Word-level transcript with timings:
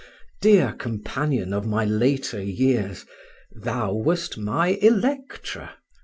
dear 0.41 0.71
companion 0.73 1.53
of 1.53 1.67
my 1.67 1.85
later 1.85 2.41
years, 2.41 3.05
thou 3.51 3.93
wast 3.93 4.35
my 4.35 4.69
Electra! 4.81 5.75